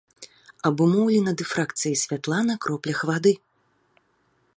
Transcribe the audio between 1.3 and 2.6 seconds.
дыфракцыяй святла на